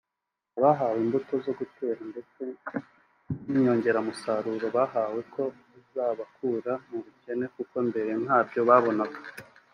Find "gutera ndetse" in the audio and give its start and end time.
1.59-2.41